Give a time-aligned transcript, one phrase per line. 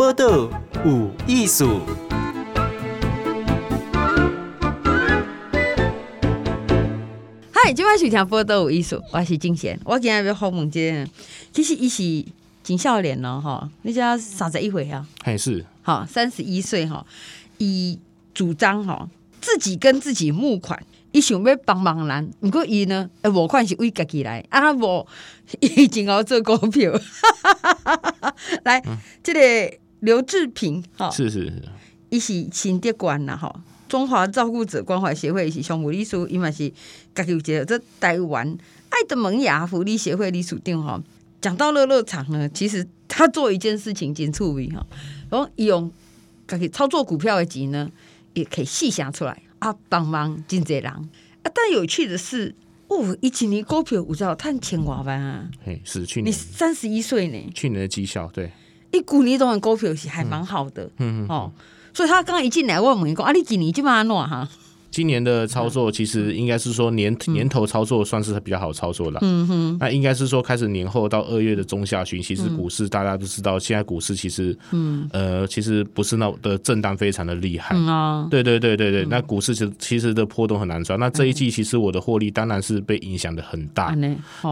[0.00, 0.48] 报道
[0.82, 1.82] 有艺术。
[7.52, 9.78] 嗨，今晚收听报道有艺术，我是金贤。
[9.84, 11.06] 我今日要访问这个，
[11.52, 12.24] 其实伊是
[12.64, 15.06] 真少年咯，哈，你知道三十一岁啊？
[15.22, 17.04] 还是好三十一岁哈，
[17.58, 17.98] 以
[18.32, 19.06] 主张哈
[19.42, 20.82] 自己跟自己募款。
[21.12, 25.06] 伊想要帮忙人，不过伊呢，诶，募款是为家己来，啊， 无
[25.58, 26.90] 伊真好做股票。
[28.64, 31.62] 来，嗯、这个刘志平，哈，是是是，
[32.10, 33.54] 伊是新德官呐，吼，
[33.88, 36.70] 中华照顾者关怀协会是常务理事，伊嘛是
[37.14, 38.56] 家己有一个这台湾
[38.88, 41.02] 爱的萌芽福利协会理事长吼。
[41.40, 44.86] 讲到乐乐场呢，其实他做一件事情真趣味哈，
[45.30, 45.90] 然后用
[46.46, 47.90] 家己操作股票的钱呢，
[48.34, 49.42] 也可以细想出来。
[49.60, 51.04] 啊，帮忙真济人啊！
[51.42, 52.54] 但有趣的是，
[52.88, 55.50] 哦，一七年股票有知道赚千万万啊！
[55.62, 58.50] 嘿，是去年你三十一岁呢，去年的绩效对，
[58.92, 61.52] 一股你种股票是还蛮好的，嗯嗯哦，
[61.94, 64.48] 所以他刚刚一进来问我们讲啊，你今年就把它弄哈？
[64.90, 69.20] 今年的操作其实应该是说年年头操作算是比较好操作了。
[69.22, 77.76] 嗯哼，那应该是说开始年后到二月的中下旬，其实股市大家都知道，现在股市其实嗯呃其实不是那的震荡非常的厉害。
[77.76, 80.96] 嗯对对对对对，那股市其实其实的波动很难抓。
[80.96, 83.96] 那这一季其实我的获利当然是被影响的很大。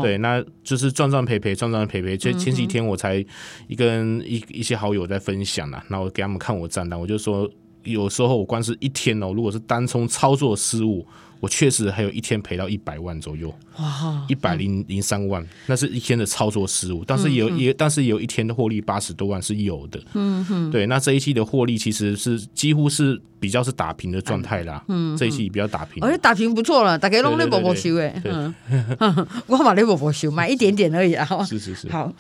[0.03, 2.17] 对，那就是赚赚赔赔，赚赚赔赔。
[2.17, 3.25] 就前几天我才
[3.67, 7.51] 一跟一一些好友在分享了，那我给他们看我账单，我就说。
[7.85, 11.07] 有时候我光是一天哦，如果是单冲操作失误，
[11.41, 17.05] 我确实还有一天赔到一百万左右，哇，一百零零三万，那是一天的操作失误。
[17.07, 20.87] 但是有也，但是有一天的获利八十多万是有的，嗯哼，对。
[20.87, 28.53] 那这一期的获利其实是几乎是比较是打平的状态啦，嗯，这一期比较打平，而且打平不错了，大家拢在波波收诶，嗯，
[29.47, 32.13] 我嘛在波波收，买一点点而已啊，是是是，好，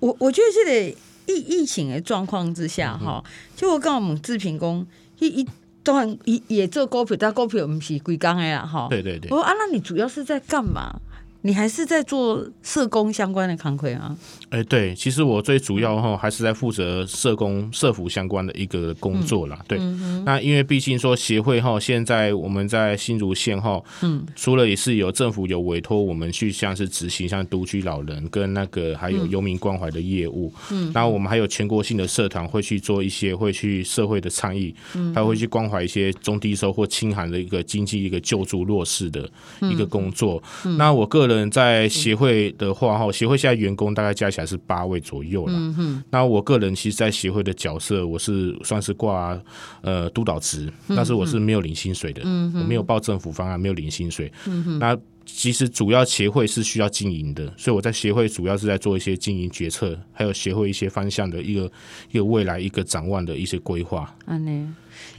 [0.00, 0.98] 我我觉得这个。
[1.28, 4.84] 疫疫情的状况之下，哈、嗯，就我跟我们志平工，
[5.20, 5.48] 一一
[5.84, 8.88] 当然也也做股票，但股票不是归刚的啦，哈。
[8.90, 9.30] 对对对。
[9.30, 11.00] 我说啊，那你主要是在干嘛？
[11.42, 14.16] 你还是在做社工相关的康亏啊？
[14.50, 19.58] 哎，对，其实我最主要哈还是在负责社工、社服相关的一个工作啦。
[19.68, 19.78] 对，
[20.24, 40.42] 那因为毕竟说协会哈，现在我们在新竹县哈，嗯，除了也是有政府有委托我们去像是执行像独居老人跟那个还有游民关怀的业务，嗯，那我们还有全国性的社团会去做一些会去社会的倡议，嗯，还会去关怀一些中低收或轻寒的一个经济一个救助弱势的一个工作。
[40.78, 45.52] 那我个人在协会的话，哈，协会现在员工大概加起来是八位左右了。
[45.54, 46.04] 嗯哼。
[46.10, 49.40] 那我个人其实，在协会的角色，我是算是挂
[49.82, 52.22] 呃督导职，但是我是没有领薪水的。
[52.24, 54.32] 我没有报政府方案，没有领薪水。
[54.46, 54.78] 嗯哼。
[54.78, 61.70] 那其实主要协会是需要经营的，所以我在协会主要是在做一些经营决策，还有协会一些方向的一个
[62.10, 64.14] 一个未来一个展望的一些规划。
[64.26, 64.74] 嗯呢。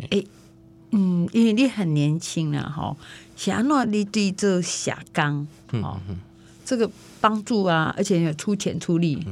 [0.09, 0.21] 哎，
[0.91, 2.95] 嗯，因为你很年轻啊，哈。
[3.35, 5.97] 想那你对这下岗，哦，
[6.65, 6.89] 这个
[7.21, 9.25] 帮助啊，而且要出钱出力，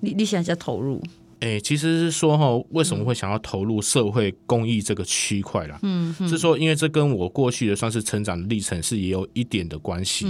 [0.00, 1.02] 你你想一下投入。
[1.40, 5.78] 诶、欸，其实是说哈，为什么会想要投入社会公益这个区块啦？
[5.82, 10.26] 嗯，是说因为这跟我过去的算是成长的历程是也有一点的关系。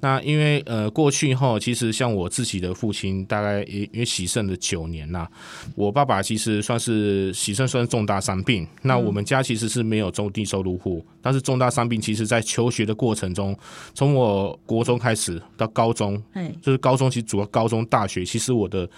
[0.00, 5.30] 那因为呃过去哈，其实像我自己的父亲，大概也因为喜肾的九年啦，
[5.74, 8.66] 我爸爸其实算是喜肾算是重大伤病。
[8.80, 13.54] 那我们家其实是没有中低收入户，但是重大伤病其实在求学的过程中，
[13.92, 16.22] 从我国中开始到高中，
[16.62, 18.88] 就是高中其实主要高中大学，其实我的。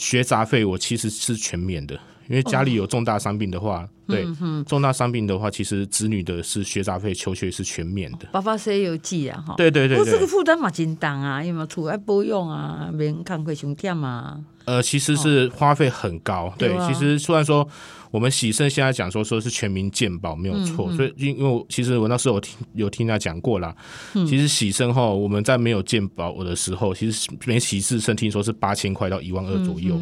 [0.00, 1.94] 学杂费我其实是全免的，
[2.26, 8.26] 因为家里有重大伤病的话，对，嗯、重大伤病的话，其实子女的是学杂费求学是全免的。
[8.32, 9.42] 爸爸谁有记啊？
[9.46, 14.38] 哈，对对对，对，不过这个负担嘛真重啊，因为厝爱保养啊，免看会伤忝啊。
[14.64, 17.68] 呃，其实是花费很高，哦、对，其实虽然说。
[18.12, 23.72] 我们喜盛现在讲说说是全民健保没有错，所以因因为其实我那时候有听有听他讲过啦。
[24.14, 29.96] 嗯、其实喜盛后我们在没有健保的时候，其实每喜事盛听说是八千块到一万二左右。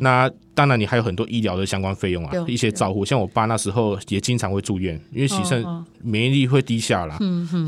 [0.00, 5.64] 那当然你还有很多医疗的相关费用啊，一些照护，像我爸那时候也经常会住院，因为洗肾
[6.02, 7.16] 免疫力会低下啦，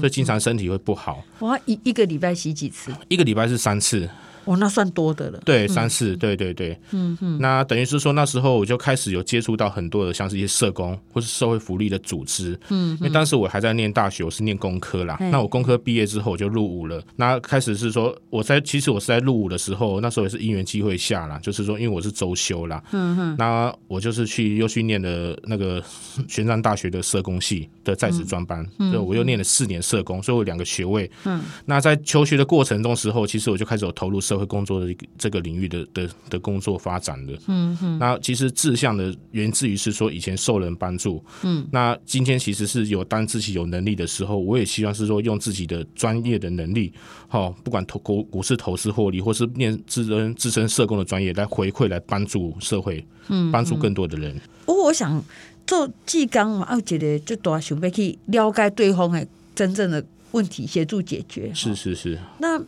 [0.00, 1.22] 所以经常身体会不好。
[1.40, 2.92] 哇，一一个礼拜洗几次？
[3.08, 4.08] 一个礼拜是三次。
[4.44, 5.40] 哦，那算多的了。
[5.44, 6.78] 对，三四，对对对。
[6.90, 7.38] 嗯嗯。
[7.40, 12.58] 那等于是说，那时候我就开始有接触到很多的，像是一些社工或是社会福利的组织。
[12.70, 12.96] 嗯。
[13.00, 15.16] 因为当时我还在念大学，我是念工科啦。
[15.30, 17.00] 那我工科毕业之后，我就入伍了。
[17.14, 22.82] 那开始是说，我在其实我是在入伍的时候，那时候也是因缘机会下啦，就是说，因为我是周休啦。
[22.90, 23.36] 嗯哼。
[23.38, 25.80] 那我就是去又去念了那个
[26.26, 31.08] 玄奘大学的社工系的在职专班，所以我又念了四年社工，所以我有两个学位。
[31.22, 31.40] 嗯。
[31.66, 34.31] 那在求学的过程中时候，其实我就开始有投入社。
[34.32, 37.34] 社会工作的这个领域的的的工作发展的。
[37.48, 37.98] 嗯嗯。
[37.98, 41.22] 那其实志向的源自于是说以前受人帮助。
[41.42, 41.66] 嗯。
[41.70, 46.90] 那今天其实是有当自己有能力的时候，我也希望是说用自己的专业的能力，
[47.28, 54.34] 好，不管投股股市投资获利，或是念自身自身社工的专业来回馈来帮助社会，嗯，帮助更多的人。
[54.64, 55.22] 不哦，我想
[55.66, 61.52] 做技工嘛，我觉得就多想要去了解对方的真正的问题，协助解决。
[61.54, 62.18] 是是是。
[62.38, 62.58] 那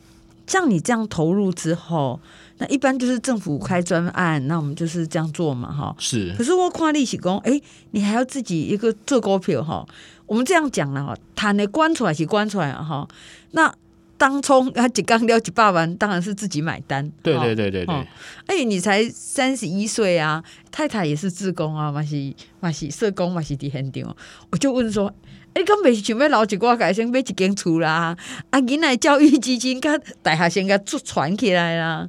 [0.46, 2.20] 像你这样投入之后，
[2.58, 5.94] 那一般就是政府开专案，那我们就是这样做嘛，哈。
[5.98, 6.34] 是。
[6.36, 7.60] 可是我看利息工，哎，
[7.92, 9.86] 你还要自己一个做股票哈。
[10.26, 13.08] 我们这样讲了哈，谈的关出来是关出来了哈。
[13.52, 13.74] 那
[14.16, 17.10] 当冲他几刚了几百万，当然是自己买单。
[17.22, 18.08] 对对对对对。
[18.46, 24.16] 哎，你才三十一岁啊，太太也是自工啊，嘛是嘛是社工嘛是底很丢。
[24.50, 25.12] 我就问说。
[25.56, 28.16] 你讲没想要留一挂改先买一间厝啦？
[28.50, 32.08] 啊，囡仔教育基金，甲大学先甲做传起来啦。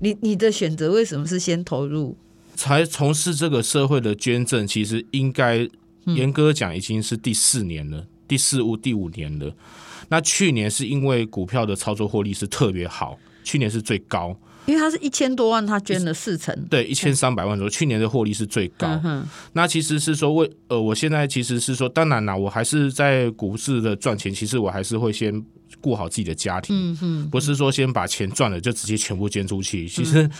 [0.00, 2.16] 你你的选择为什么是先投入？
[2.54, 5.66] 才从事这个社会的捐赠，其实应该
[6.04, 9.54] 严格讲已经是第四年了，第四五第五年了。
[10.08, 14.36] 那去年是因为股票的操作获利是特别好，去年是最高。
[14.66, 17.70] 因为他是一千多万，他捐了四成，对，一千三百万左右。
[17.70, 19.00] 去年的获利是最高。
[19.04, 25.44] 嗯、那其实是说，为呃，我现在其实是说，当然啦，我还是在股市的赚钱，其实我还是会先。
[25.82, 29.86] 顾好自己的家庭，嗯，不是说先把钱赚了就直接全部捐出去。
[29.88, 30.30] 其实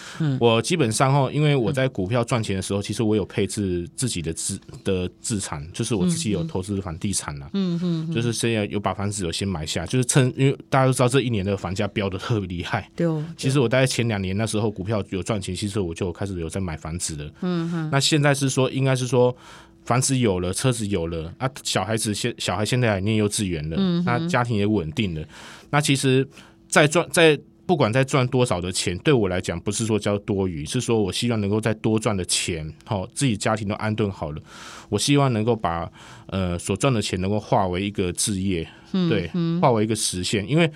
[0.40, 13.22] 我基本上哦，因为我在股票赚钱的时候，其实我有配置自己的资的资产，就是我自己有投资房地产了，嗯嗯，就是现在有把房子有先买下，就是趁因为大家都知道这一年的房价飙得特别厉害，对哦。
[13.36, 17.90] 其实我大概前两年那时候股票有赚钱，其实我就开始有在买房子了，嗯哼。
[17.90, 19.36] 那现在是说，应该是说。
[19.84, 25.24] 房子有了，车子有了啊，小孩子现小孩现在还念幼稚园了，嗯，那家庭也稳定了。
[25.70, 26.26] 那其实
[26.68, 34.40] 再赚，再不管再赚多少的钱，对我来讲不是说叫多余，是说我希望能够再多赚的钱，好，自己家庭都安顿好了，
[34.88, 35.90] 我希望能够把
[36.26, 39.30] 呃所赚的钱能够化为一个置业，对，
[39.60, 40.48] 化为一个实现。
[40.48, 40.70] 因为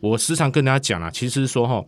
[0.00, 1.84] 我时常跟大家讲啊，其实说哈。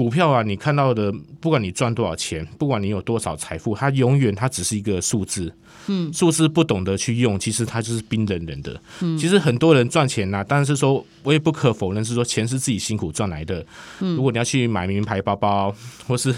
[0.00, 1.12] 股票啊，你看到的，
[1.42, 5.52] 不管你赚多少钱，不管你有多少财富，它永远它只是一个数字。
[5.88, 8.80] 嗯，数字不懂得去用，其实它就是冰冷冷的。
[9.02, 13.62] 嗯，其实很多人赚钱呐、啊，但是说我也不可否认是说钱是自己辛苦赚来的。
[14.00, 15.74] 嗯，如果你要去买名牌包包，
[16.08, 16.34] 或是。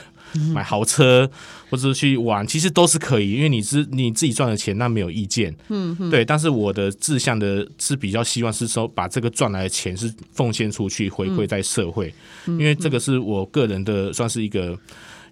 [0.53, 1.31] 买豪车
[1.71, 5.55] 或者去玩，其实都是可以，因为你是你自己赚的钱，那没有意见。
[5.69, 6.25] 嗯，对。
[6.25, 12.15] 但是我的志向的是比较希望是说，把这个赚来的钱是奉献出去，回馈在社会，
[12.47, 14.79] 因为这个是我个人的算是一个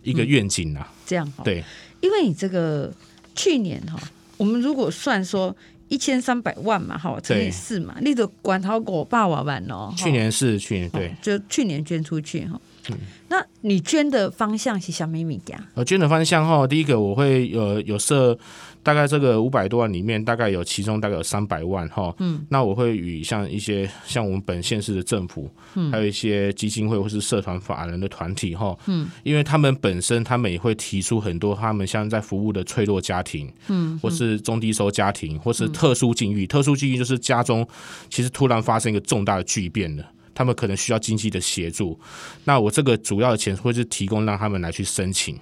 [0.02, 0.92] 一个愿景啊。
[1.06, 1.64] 这样对，
[2.00, 2.92] 因为你这个
[3.34, 3.98] 去年哈，
[4.36, 5.54] 我们如果算说
[5.88, 9.92] 一千三百万嘛，哈，乘以四嘛，你都管好过百万哦。
[9.96, 12.60] 去年是去年对，就去年捐出去哈。
[12.88, 12.96] 嗯，
[13.28, 15.62] 那你捐的方向是什么物件？
[15.74, 18.36] 呃，捐的方向哈，第一个我会有有设
[18.82, 37.66] 大概这个五百多万里面，大概有其中大概有三百万哈，嗯，那我会与像一些像我们本县市的政府，嗯，还有一些基金会或是社团法人的团体哈，嗯，因为他们本身他们也会提出很多他们像在服务的脆弱家庭，嗯，或是中低收家庭，或是特殊境遇，特殊境遇就是家中
[38.08, 40.04] 其实突然发生一个重大的巨变了。
[40.40, 42.00] 他们可能需要经济的协助，
[42.44, 45.38] 那我这个主要的钱会是提供让他们来去申请，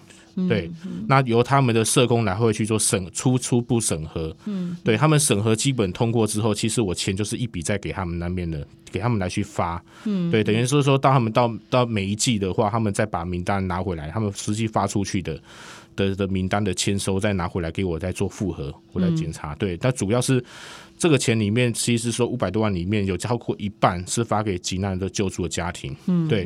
[0.49, 0.69] 对，
[1.06, 15.40] 那由他们的社工来会去做审初初步审核，嗯，对他们审核基本通过之后，其实我钱就是一笔再给他们那边的，给他们来去发，嗯，对，等于说说当他们到到每一季的话，他们再把名单拿回来，他们实际发出去的
[15.99, 20.43] 的的名单的签收再拿回来给我再做复核，我来检查，对，但主要是。
[21.00, 26.45] 这个钱里面，其实说五百多万里面有超过一半是发给急难的救助的家庭，嗯，对。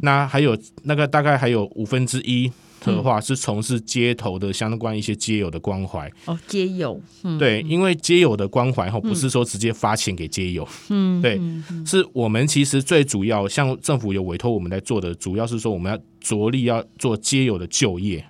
[0.00, 6.10] 那还有那个大概还有五分之一的话是从事街头的相关一些街友的关怀。
[6.24, 6.98] 哦，街友，
[7.38, 11.38] 对，因为街友的关怀哈，不是说直接发钱给街友，嗯，对，
[11.84, 18.24] 是我们其实最主要像政府有委托我们来做的，主要是说我们要着力要做街友的就业。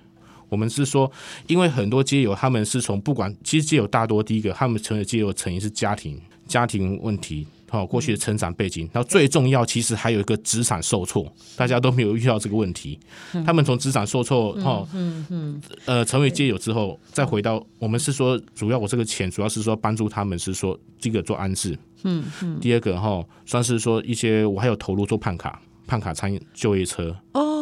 [0.50, 1.10] 我们是说，
[1.46, 12.98] 因为很多街友他们是从不管，其实街友大多第一个他们成为街友成因是家庭家庭问题，好过去的成长背景，然后最重要其实还有一个职场受挫，大家都没有遇到这个问题。
[13.46, 27.59] 他们从职场受挫哦，嗯嗯呃成为街友之后，再回到我们是说，主要我这个钱主要是说帮助他们是说这个做安置，嗯嗯，第二个哈算是说一些我还有投入做判卡判卡餐就业车哦。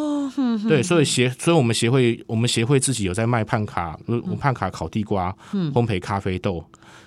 [0.68, 6.64] 对，所以协，所以我们协会，我们协会自己有在卖判卡，我判卡烤地瓜，烘焙咖啡豆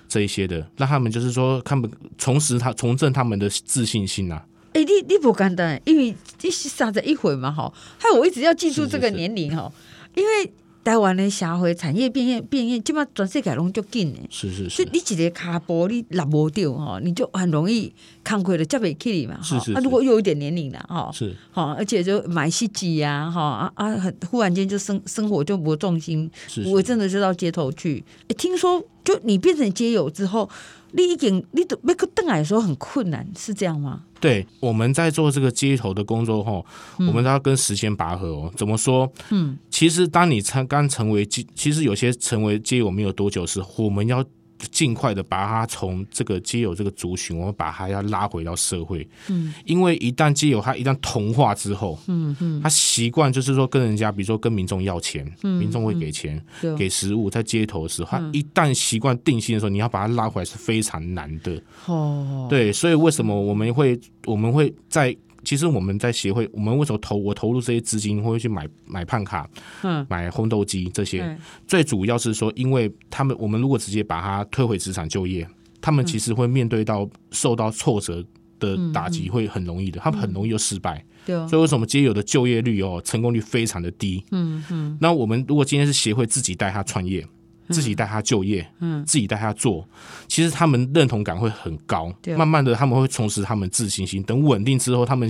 [0.08, 4.46] 这一些的，让他们就是说，他们重拾他重振他们的自信心呐、啊。
[4.74, 9.72] 哎、欸，你你不简单，因为你是三十一回嘛，哈，害我一直要记住这个年龄哈，
[10.16, 10.54] 因为。
[10.84, 14.70] 台湾的社会产业变现变现，即马全世界拢足紧的，是是是。
[14.70, 19.40] 所以你一个骹步你立无掉吼，你就很容易康亏了接袂起嘛。
[19.44, 19.56] 是。
[19.74, 21.36] 啊，如果又有一点年龄了吼，是。
[21.52, 26.30] 吼，而且就买西机呀，哈啊啊，很忽然间就生生活就无重心，
[26.66, 28.04] 我真的就到街头去。
[28.30, 30.50] 欸、听说就你变成街友之后，
[30.92, 34.04] 你已经你都要去转来的时候很困难，是这样吗？
[34.20, 36.66] 对，我们在做这个街头的工作后，
[37.00, 38.54] 嗯、我们都要跟时间拔河哦。
[38.56, 39.12] 怎么说？
[39.30, 44.24] 嗯，其实当你才刚成为街，其实有些成为街友没有多久时，我们要。
[44.70, 49.08] 尽快的把他从这个基友这个族群，我们把他要拉回到社会。
[49.30, 61.62] 嗯，因为一旦基友他一旦同化之后，嗯嗯，他习惯就是说跟人家，比如说跟民众要钱，嗯，民众会给钱，嗯、给食物，在街头的时候，他一旦习惯定性的时候，你要把他拉回来是非常难的。
[61.88, 65.16] 哦，对，所以为什么我们会我们会在。
[65.44, 69.50] 其实我们在协会，我们为什么投我投入这些资金，会去买买胖卡，
[69.84, 75.48] 嗯，买烘豆机这些，嗯、最主要是说，因为他们我们如果直接把他推回职场就业，
[75.82, 78.24] 他们其实会面对到受到挫折
[78.60, 81.04] 的打击，会很容易的，嗯、他们很容易就失败。
[81.26, 84.24] 对、嗯，所以为什么街友的就业率哦，成功率非常的低？
[84.32, 84.98] 嗯嗯。
[85.02, 87.26] 那我们如果今天是协会自己带他创业。
[87.72, 89.88] 自己带他就业，嗯，自己带他做，
[90.28, 92.14] 其实他们认同感会很高。
[92.38, 94.22] 慢慢的，他们会重拾他们自信心。
[94.24, 95.30] 等稳定之后，他们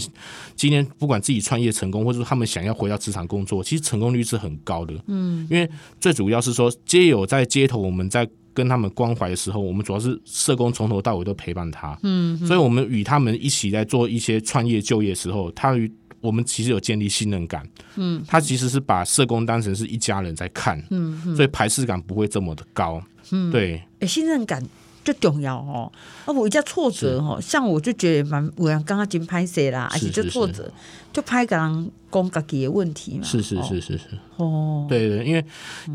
[0.56, 4.94] 今天不管自己创业成功，或者说他们想要回到职场工作，其实成功率是很高的。
[5.08, 5.70] 嗯，因为
[6.00, 11.98] 最主要是说，街友在街头，我们在跟他们关怀的时候，我们主要是社工从头到尾都陪伴他。
[12.04, 15.92] 嗯，所以我们与他们一起在做一些创业就业的时候，他与。
[16.22, 23.02] 我们其实有建立信任感，嗯，他其实是把社工当成是一家人在看，嗯，所以排斥感不会这么的高，
[23.32, 24.64] 嗯，对，哎、欸，信任感
[25.04, 25.92] 就重要哦，
[26.26, 30.72] 啊，我一下挫折哦，像我就觉得蛮，我刚刚经拍谁啦，而且就挫折，
[31.12, 34.04] 就拍个人讲自己的问题嘛，是是是是是，
[34.38, 35.46] 哦，对对，因为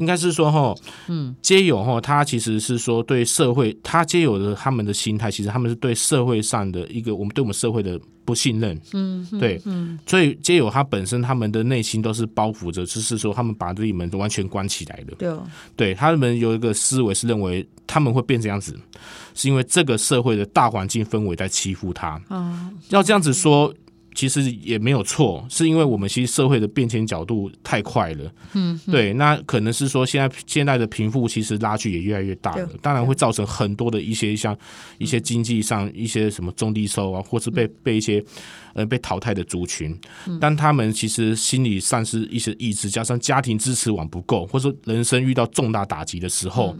[0.01, 0.75] 应该是说哈，
[1.09, 8.01] 嗯，街友哈，他其实是说对社会，他街友的他们的心态，其实他们是对社会上的一个，我们对我们社会的。
[8.27, 15.33] 不信任，嗯，对，嗯，所以街友他本身他们的内心都是包袱着，就是说他们把这里门都完全关起来的，对，
[15.77, 18.77] 对，他们有一个思维是认为他们会变这样子，
[19.33, 23.73] 是因为这个社会的大环境氛围在欺负他，啊，要这样子说。
[24.17, 28.33] 其实也没有错，是因为我们其实社会的变迁角度太快了。
[28.55, 34.57] 嗯，对，那可能是说现在现在的贫富其实拉距也越来越大了，当然会造成很多的一些像
[34.97, 38.25] 一些经济上一些什么中低收啊，或是被被一些
[38.73, 39.95] 呃被淘汰的族群，
[40.41, 46.75] 但他们其实心理丧失一些意志，加上家庭支持网不够，或是人生遇到重大打击的时候，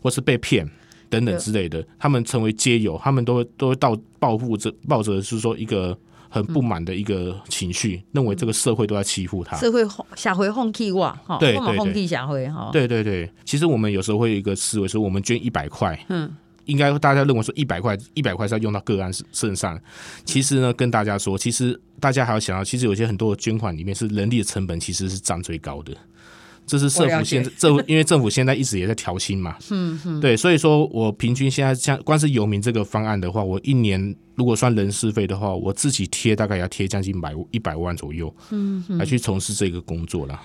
[0.00, 0.66] 或是被骗
[1.10, 5.94] 等等之类的，他们成为街友，他们都会都会到报复着抱着是说一个。
[6.28, 9.56] 很不满的一个情绪，认为这个社会都在欺负他。
[9.56, 9.82] 社会
[10.14, 12.70] 社会放弃我，哈，对对对，放弃社会哈。
[12.72, 16.30] 对对对，其实我们有时候会有一个思维，说我们捐一百块，嗯，
[16.66, 19.80] 应该大家认为说一百块，一百块是要用到个案身上。
[20.24, 25.92] 其实呢，跟大家说，其实大家还要想到，其实有些很多的捐款里面是人力的成本，其实是占最高的。
[26.68, 40.40] 这是政府现在政府，因为政府现在一直也在调薪嘛， 嗯嗯，对，所以说我平均现在像光是游民这个方案的话，我一年如果算人事费的话，我自己贴大概要贴将近百一百万左右，嗯，来去从事这个工作了。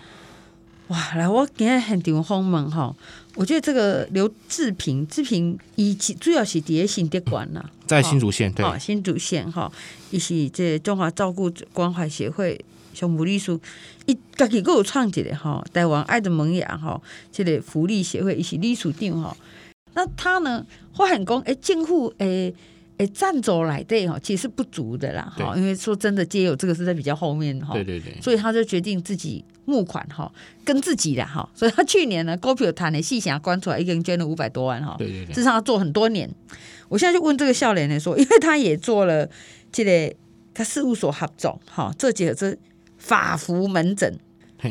[0.87, 2.93] 哇，来我今天很丢慌门哈，
[3.35, 9.71] 我觉得这个刘志平，志平以其主要是在新德馆呐，在新竹县，对，新竹县哈，
[10.11, 12.59] 也是这中华照顾者关怀协会。
[12.93, 13.59] 像吴律师，
[14.05, 19.35] 伊家己阁有创一个吼，台湾爱的萌芽吼，这个福利协会伊是理事长吼。
[19.95, 22.51] 那他呢，发现讲，诶，政府诶
[22.97, 30.31] 诶赞助来对吼，其实是不足的啦，哈，因为说真的，街友这个是在比较后面哈，对对对，所以他就决定自己募款哈，
[30.65, 36.27] 跟自己的哈，所以他去年呢，股票谈的细想关出来，一个人捐了五百多万哈，对对对，至少他做很多年。
[36.89, 39.29] 我现在就问这个笑脸来说，因为他也做了
[39.71, 40.15] 这个
[40.55, 42.57] 他事务所合作哈，这几个这。
[43.03, 44.17] 法服门诊，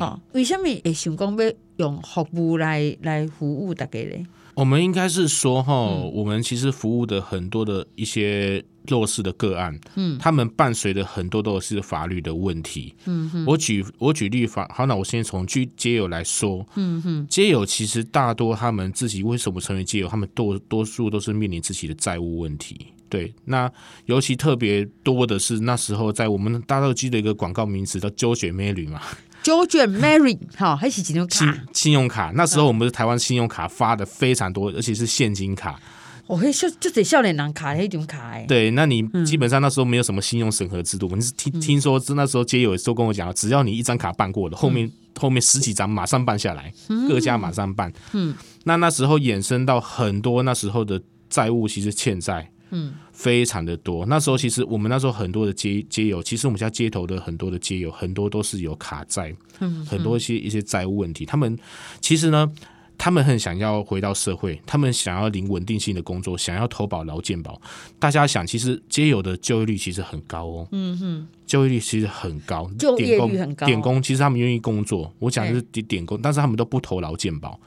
[0.00, 4.24] 好，为什么会想讲要用服务来来服务大家嘞？
[4.54, 22.86] 我们应该是说哈，嗯、我们其实服务的很多的一些弱势的个案，嗯，他们伴随的很多都是法律的问题，嗯哼，我举我举例法，好，那我先从居街友来说，嗯哼，街友其实大多他们自己为什么成为街友，他们多多数都是面临自己的债务问题。
[23.12, 23.70] 对，那
[24.06, 29.02] 尤其特别多的是那时候在我们大家都记得一个广告名词叫“揪卷 Mary” 嘛，
[29.44, 31.64] “揪卷 Mary” 哈，还是信用卡？
[31.74, 35.78] 信用卡那时候我们的台湾信用卡发的非常多，而且是现金卡。
[36.26, 38.46] 哦，嘿，就就得笑脸男卡那种卡哎。
[38.48, 46.72] 对，那你基本上那时候没有什么信用审核制度，我们是听听说，那时候街友都跟我讲，只要你一张卡办过了，后面后面十几张马上办下来，
[47.08, 47.92] 各家马上办。
[48.12, 52.48] 嗯，那那时候衍生到很多那时候的债务，其实欠债。
[52.72, 54.04] 嗯，非常的多。
[54.06, 61.24] 那时候其实我们那时候很多的街街友，其实我们家街头的很多的街友，很多都是有卡债，嗯，很多一些一些债务问题。
[61.24, 61.56] 他们
[62.00, 62.50] 其实呢，
[62.96, 67.60] 他们很想要回到社会，他们想要领稳定性的工作，想要投保劳健保。
[67.98, 73.66] 大家想，其实街友的就业率其实很高哦，嗯哼，就业率其实很高，就业率很高。
[73.66, 77.60] 点工其实他们愿意工作，我讲的是点点工，但是他们都不投劳健保，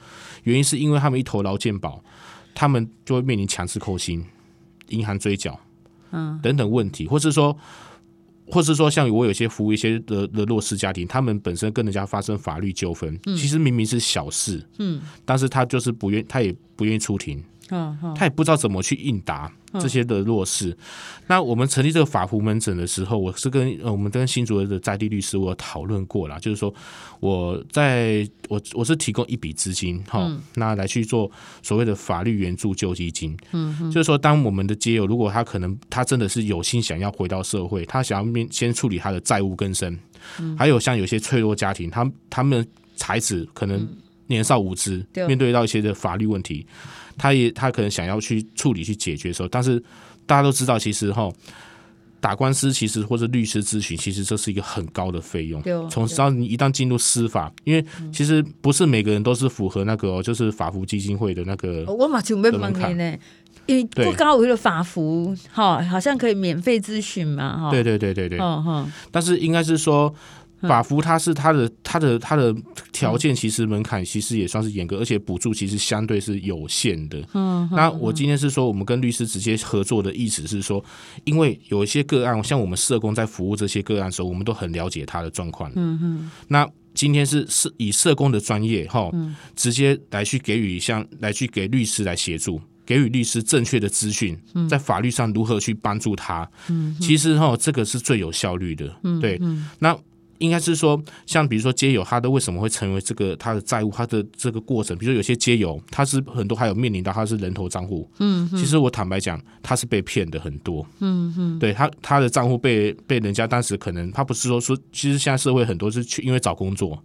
[0.43, 2.01] 原因是因为他们一投劳健保，
[2.55, 4.25] 他们就会面临强制扣薪。
[4.89, 5.60] 银行追缴，
[6.12, 7.58] 嗯，等等问题，或是说，
[8.51, 19.51] 或是说，像我有些服务一些的的弱势家庭，他们本身跟人家发生法律纠纷，嗯，其实明明是小事，嗯，但是他就是不愿，他也不愿意出庭，嗯，他也不知道怎么去应答。
[19.79, 20.75] 这些的弱势，
[21.27, 26.74] 那我们成立这个法服门诊的时候，我是跟呃我们跟新竹的在地律师我有讨论过了，就是说
[27.20, 31.29] 我在我我是提供一笔资金哈，嗯、那来去做
[31.62, 39.98] 所谓的法律援助救济金，嗯，就是说当我们的街友如果他可能他真的是有心想要回到社会，他想要面先处理他的债务更生，
[40.39, 42.65] 嗯、还有像有些脆弱家庭，他他们
[43.00, 43.88] 孩子可能
[44.27, 46.65] 年少无知，嗯、面对到一些的法律问题。
[47.17, 49.81] 他也他可能想要去处理去解决的时候，但是
[50.25, 51.31] 大家都知道，其实哈
[52.19, 55.62] 打官司其实或者律师咨询，其实这是一个很高的费用。
[55.89, 61.86] 从只要你一旦进入司法，因为其实不是每个人都是符合那个就是法服基金会的那个。
[61.86, 63.17] 我马上没问你呢，
[63.67, 67.69] 因为不高为了法服哈，好像可以免费咨询嘛哈。
[67.69, 68.39] 对对对对对。
[68.39, 68.91] 嗯哼。
[69.12, 70.13] 但是应该是说。
[70.67, 72.55] 法服它是它的它的它的
[72.91, 77.22] 条件，其实门槛其实也算是严格，而且补助其实相对是有限的。
[77.34, 80.84] 嗯，那我今天是说，我们跟律师直接合作的意思是说，
[81.24, 85.72] 因为有一些个案，像我们社工在服务这些个案的时候，我们都很了解他的状况。
[85.75, 86.31] 嗯嗯。
[86.48, 89.12] 那今天是是以社工的专业哈，
[89.55, 94.38] 直接来去给予像来去给律师来协助，给予律师正确的资讯，
[94.69, 96.49] 在法律上如何去帮助他。
[96.69, 98.95] 嗯，其实哈，这个是最有效率的。
[99.04, 99.39] 嗯，对。
[99.80, 99.97] 那。
[100.39, 117.02] 应该是说，像比如说街友，他的为什么会成为这个他的债务，他的这个过程，比如说有些街友，他是很多还有面临到他是人头账户，嗯，其实我坦白讲，他是被骗的很多，嗯嗯，对他他的账户被被人家当时可能他不是说说，其实现在社会很多是去因为找工作，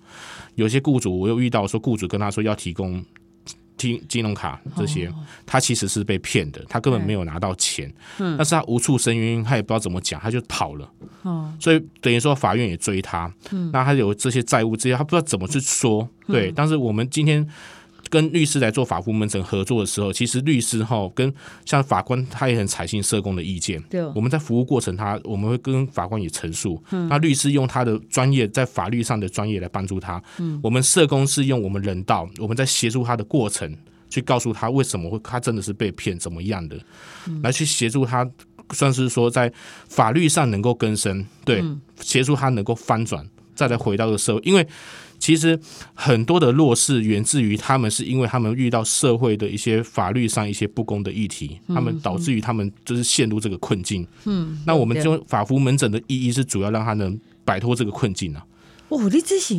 [0.55, 3.05] 有些雇主我又遇到说雇主跟他说要提供。
[3.89, 5.11] 金金融卡这些，
[5.47, 8.37] 他其实是被骗的，他根本没有拿到钱，嗯。
[8.37, 10.89] 但是他无处申冤，他也不知道怎么讲，他就跑了，
[11.59, 13.71] 所以等于说法院也追他，嗯。
[13.73, 17.49] 那他有这些债务，这些他不知道怎么去说，对，但是我们今天。
[18.11, 21.33] 跟律师来做法务门诊合作的时候，其实律师哈跟
[21.65, 23.81] 像法官他也很采信社工的意见。
[23.85, 30.21] 对，我们在服务过程他我们会跟法官也陈述，那律师用他的专业在法律上的专业来帮助他。
[30.39, 33.73] 嗯，我们社工是用我们人道，我们在协助他的过程
[34.09, 36.77] 去告诉他为什么会他真的是被骗怎么样的，
[37.45, 38.29] 来去协助他，
[38.73, 39.53] 算是说在
[39.89, 41.63] 法律上能够更生，对，
[42.01, 44.67] 协助他能够翻转，再来回到这个社会，因为。
[45.21, 45.57] 其实
[45.95, 54.05] 很多的弱势源自于他们是因为他们遇到社会的一些法律上一些不公的议题，他们导致于他们就是陷入这个困境。
[54.25, 58.45] 嗯，那我们就法服门诊的意义是主要让他能摆脱这个困境啊。
[58.89, 59.55] 哦，你这是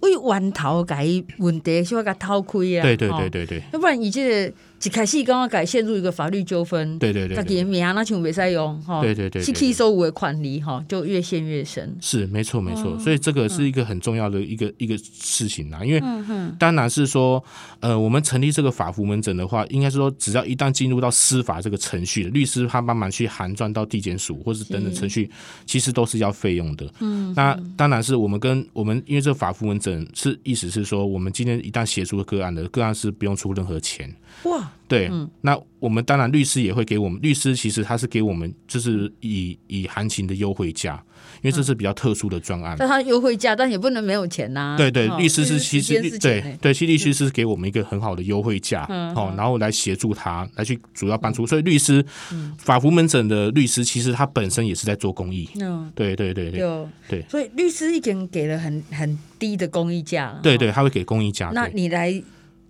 [0.00, 1.04] 为源头改
[1.38, 2.82] 问题，是要给掏开啊。
[2.82, 4.54] 对对对对对，要不然你这个。
[4.84, 11.96] 一开始刚刚改陷入一个法律纠纷，对对对，他给名那就没使用哈，对对对，去吸收我的款利哈，就越陷越深。
[12.00, 15.84] 是没错没错，所以这个是一个很重要的一个一个事情啦。
[15.84, 16.02] 因为
[16.58, 17.42] 当然是说，
[17.80, 25.28] 呃，我们成立这个法服门诊的话，应该是说，只要一旦进入到司法这个程序，律师他帮忙去函转到地检署或是等等程序，
[25.66, 26.88] 其实都是要费用的。
[27.00, 34.14] 嗯，那当然是我们跟我们，因为这个法服门诊是意思是说，我们今天一旦协助个案的个案是不用出任何钱。
[34.44, 41.02] 哇，对，嗯、那我们当然律师也会给我们，律师其实他是给我们就是以以行情的优惠价。
[41.40, 44.74] 因为这是比较特殊的专案，但他优惠价，但也不能没有钱呐。
[44.76, 51.46] 对对，律师是其实对对，其实律师是给我们一个很好的优惠价，哦，然后来协助他来去主要帮助。
[51.46, 52.04] 所以律师
[52.58, 55.48] 法服门诊的律师，其实他本身也是在做公益。
[55.60, 57.24] 嗯，对对对对，对。
[57.28, 60.36] 所以律师已经给了很很低的公益价。
[60.42, 61.52] 对对，他会给公益价。
[61.54, 62.20] 那你来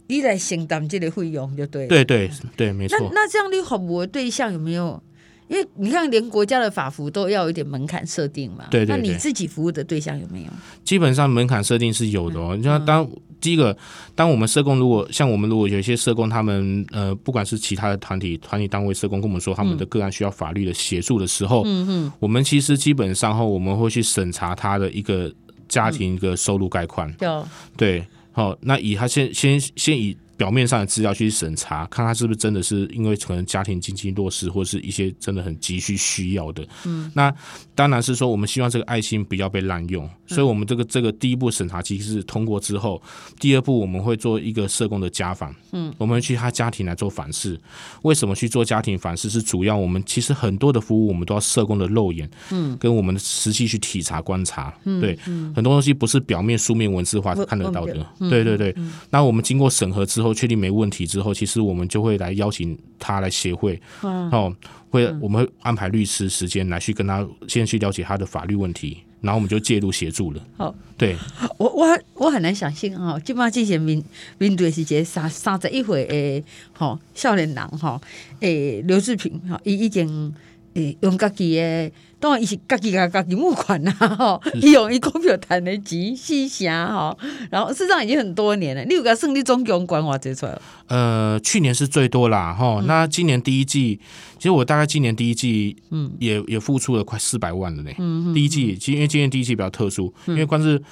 [0.08, 1.86] 你来承担这个费用就对。
[1.86, 2.98] 对对对，没错。
[3.00, 5.00] 那那这样的服务的对象有没有？
[5.48, 8.66] 因为你看，连国家的法服都要有一点门槛设定嘛。
[8.70, 8.96] 对对对。
[8.96, 10.50] 那你自己服务的对象有没有？
[10.84, 12.54] 基本上门槛设定是有的哦。
[12.54, 13.74] 你像当、嗯、第一个，
[14.14, 25.32] 当我们社工如果像我们如果有一些社工，他们呃，不管是其他的团体、团体单位社工跟我们说他们的个案需要法律的协助的时候，嗯嗯，我们其实基本上后我们会去审查他的一个
[25.66, 27.10] 家庭一个收入概况。
[27.20, 27.46] 有、嗯。
[27.74, 28.06] 对，
[28.38, 30.16] 好，那以他先先先以。
[30.38, 36.64] 表面上的资料去审查，看他是不是真的是因为可能家庭经济弱势，或是一些真的很急需需要的。
[36.86, 37.34] 嗯，那
[37.74, 43.02] 当然是说我们希望这个爱心不要被滥用，所以我们这个这个第一步审查机制通过之后，
[43.40, 45.52] 第二步我们会做一个社工的家访。
[45.72, 47.60] 嗯，我们会去他家庭来做访视。
[48.02, 49.28] 为什么去做家庭访视？
[49.28, 54.72] 是主要我们其实很多的服务我们都要社工的肉眼，嗯，跟我们的实际去体察观察。
[54.84, 55.18] 嗯，对，
[55.52, 58.06] 很多东西不是表面书面文字化看得到的。
[58.30, 58.72] 对对对。
[59.10, 60.27] 那我们经过审核之后。
[60.32, 64.54] 确定没问题之后，其实我们就会来邀请他来协会，嗯哦，
[64.90, 70.42] 会我们会安排律师时间来去跟他先去了解他的法律问题，然后我们就介入协助了。
[70.56, 71.16] 好，对
[71.58, 74.02] 我我我很难相信哈，基本上进行面
[74.38, 78.00] 面对是这三三十一岁诶，哈少年人哈，
[78.40, 80.32] 诶刘志平哈，伊已经
[80.78, 81.92] 诶用家己诶。
[82.20, 87.16] 当然，伊是家己家家己募款啊， 吼，伊用伊股票赚的钱死啥吼，
[87.48, 88.84] 然后事实上已经很多年了。
[88.86, 90.60] 你有个胜利总共管我这出来？
[90.88, 92.86] 呃，去年是最多啦，哈、嗯。
[92.88, 94.00] 那今年第一季，
[94.36, 97.92] 其实我大概今年第一季，嗯，也也付出了快四百万了呢。
[97.98, 100.82] 嗯，第一季，其实因为今年第一季比较特殊，嗯、因为光是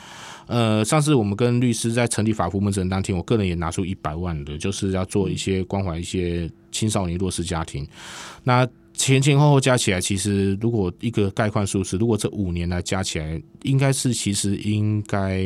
[0.47, 7.85] 呃，上次我们跟律师在成立法服门诊当天，我个人也拿出一百万的，就是要做一些关怀一些青少年弱势家庭。
[8.45, 8.65] 那
[8.97, 15.41] 前前后后加起来，其实如果一个概况数字，如果这五年来加起来，应该是其实应该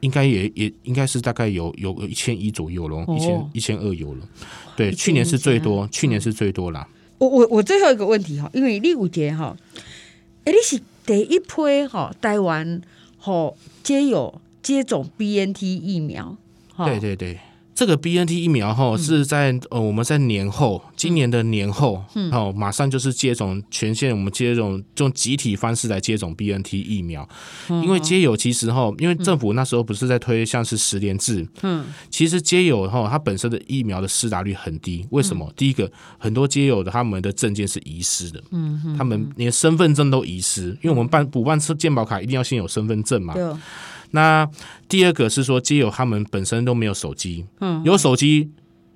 [0.00, 4.28] 应该也也应该是大概有有一千一左右了，一千一千二有了。
[4.76, 6.86] 对，去年是最多，去年是最多啦。
[7.18, 9.56] 我我我最后一个问题哈，因为你有节哈，
[10.44, 12.82] 哎，你是第一批哈台湾
[13.18, 16.36] 哈接有接种 BNT 疫苗，
[16.76, 17.38] 对对对。
[17.78, 27.28] 这个 BNT 疫苗哈是在呃我们在年后，今年的年后，哦马上就是接种全线，我们接种用集体方式来接种 BNT 疫苗，
[27.68, 35.48] 因为街友其实哈，因为政府那时候不是在推像是十联制，嗯，其实街友哈它本身的疫苗的施打率很低，为什么？
[35.54, 35.88] 第一个，
[36.18, 43.34] 很多街友的他们的证件是遗失的，嗯，他们连身份证都遗失，因为我们办补办健保卡一定要先有身份证嘛。
[44.10, 44.48] 那
[44.88, 48.50] 第二个是说，街友他们本身都没有手机，嗯，有手机，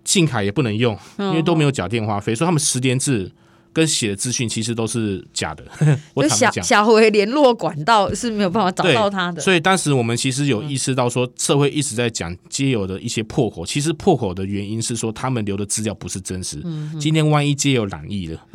[0.04, 3.30] 信卡也不能用，因为都没有缴电话费，所以他们十连制
[3.72, 5.64] 跟写的资讯其实都是假的。
[6.14, 9.40] 我小小回联络管道是没有办法找到他的。
[9.40, 16.62] 所以当时我们其实有意识到说，社会一直在讲街友的一些破口，其实破口的原因是说他们留的资料不是真实。
[16.98, 18.46] 今天万一街友染疫了，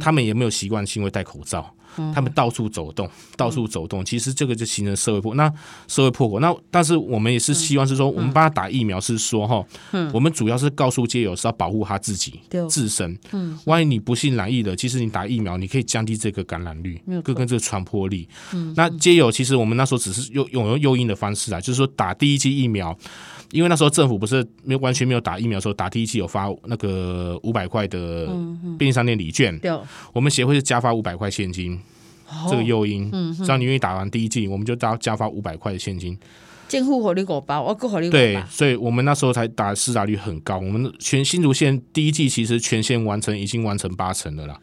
[0.00, 1.72] 他们也没有习惯性会戴口罩。
[2.14, 5.52] 他们到处走动，到处走动，其实这个就形成社会破，那
[5.88, 6.40] 社会破口。
[6.40, 9.64] 那但是我们也是希望是说，我们帮他打疫苗是说哈，
[10.12, 13.18] 我们主要是告诉街友是要保护他自己自身。
[13.32, 18.28] 嗯，万一你不幸染疫了，其实你打疫苗，你可以降低这个感染率，跟跟这个传播力。
[18.52, 22.96] 嗯，那街友其实我们那时候只是用用诱因的方式啊，就是说打第一剂疫苗。
[23.50, 28.26] 因为那时候政府不是没有完全没有打疫苗的时候，打第一剂有发那个五百块的
[28.78, 29.70] 便利商店礼券，对，
[30.12, 31.80] 我们协会是加发五百块现金，
[32.50, 36.18] 这个诱因，只要你愿意打完第一剂，我们就加加发五百块的现金。
[36.68, 44.58] 政府火力够包，我够火力对，所以我们那时候才打施打率很高，我们全新竹县第一季其实全线完成已经完成八成了啦。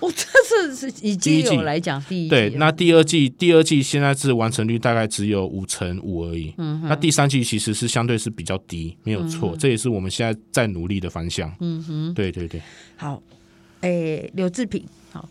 [0.00, 6.54] 哦，这是以街友来讲，第一对，那第二季第二季现在是完成率大概只有五成五而已。
[6.56, 11.52] 嗯，那第三季其实是相对是比较低，没有错，这也是我们现在在努力的方向。
[11.58, 12.62] 嗯哼，对对对。
[12.96, 13.20] 好，
[13.80, 15.28] 诶，刘志平，好，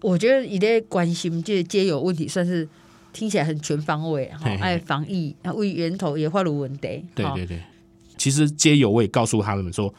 [0.00, 2.68] 我觉得你的关心这皆有问题，算是
[3.12, 4.26] 听起来很全方位。
[4.36, 7.04] 哈，爱防疫，啊，为源头也化入问题。
[7.14, 7.62] 对对对，
[8.18, 9.94] 其实皆有我也告诉他们说。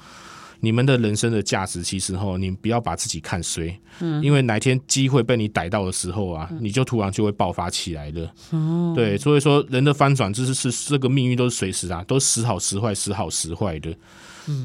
[0.60, 13.96] 你们的人生的价值，其实吼，你不要把自己看衰，嗯，因为哪天机会被你逮到的时候啊，你就突然就会爆发起来的，哦，对，所以说人的翻转，就是是这个命运都是随时啊，都时好时坏，时好时坏的，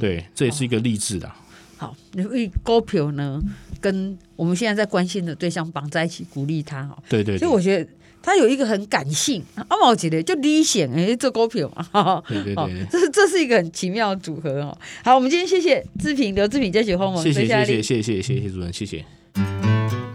[0.01, 1.31] 对，这也是一个励志的。
[1.77, 3.43] 好，因为股票呢，
[3.81, 7.91] 跟我们现在在关心的对象绑在一起，鼓励他哈，对，对对，所以我觉得。
[8.23, 14.77] 他有一个很感性，阿毛觉得就理想哎，做股票嘛， 对对对，这这是一个很奇妙的组合哦。
[15.05, 19.05] 好，我们今天谢谢志平刘志平接受访问，谢谢谢谢谢谢谢谢主任，谢谢。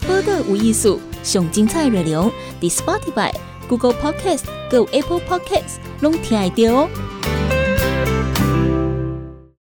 [0.08, 3.34] 播的无艺术，上精彩内容，The Spotify、
[3.68, 7.57] Google Podcast、Go Apple Podcasts，拢听得到哦。